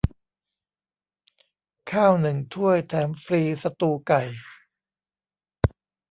[1.91, 4.21] ข้าวหนึ่งถ้วยแถมฟรีสตูว์ไก่